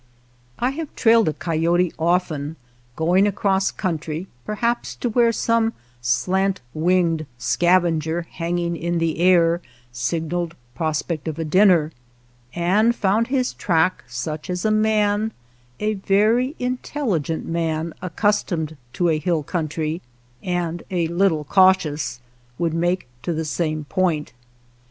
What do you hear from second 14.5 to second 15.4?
a man,